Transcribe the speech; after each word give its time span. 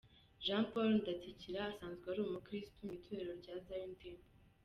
Jean 0.45 0.63
Paul 0.71 0.89
Ndatsikira 1.01 1.59
asanzwe 1.71 2.05
ari 2.11 2.21
umukristo 2.23 2.77
mu 2.85 2.91
itorero 2.97 3.31
rya 3.41 3.55
Zion 3.65 3.91
Temple. 4.01 4.29